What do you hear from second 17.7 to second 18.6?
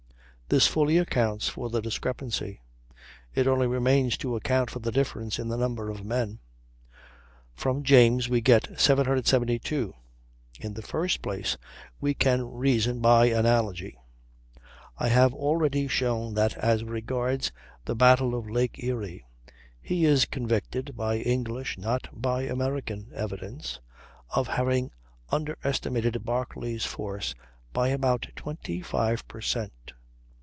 the battle of